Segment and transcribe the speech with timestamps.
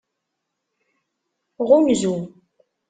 [1.67, 2.15] Ɣunzu.